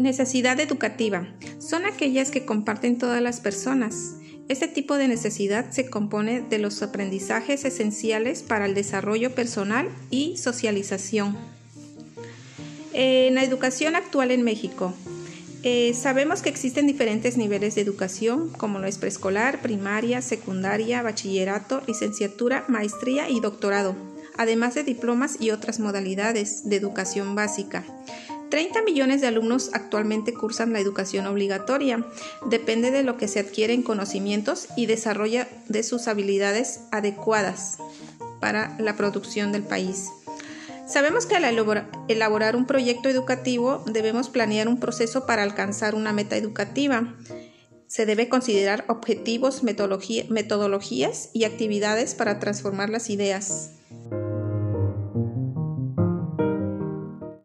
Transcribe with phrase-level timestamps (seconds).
[0.00, 1.28] Necesidad educativa.
[1.58, 4.14] Son aquellas que comparten todas las personas.
[4.48, 10.38] Este tipo de necesidad se compone de los aprendizajes esenciales para el desarrollo personal y
[10.38, 11.36] socialización.
[12.94, 14.94] En la educación actual en México,
[15.64, 21.82] eh, sabemos que existen diferentes niveles de educación, como lo es preescolar, primaria, secundaria, bachillerato,
[21.86, 23.94] licenciatura, maestría y doctorado,
[24.38, 27.84] además de diplomas y otras modalidades de educación básica.
[28.50, 32.04] 30 millones de alumnos actualmente cursan la educación obligatoria.
[32.46, 37.78] Depende de lo que se adquieren conocimientos y desarrolla de sus habilidades adecuadas
[38.40, 40.08] para la producción del país.
[40.86, 41.44] Sabemos que al
[42.08, 47.14] elaborar un proyecto educativo debemos planear un proceso para alcanzar una meta educativa.
[47.86, 53.70] Se debe considerar objetivos, metodologías y actividades para transformar las ideas.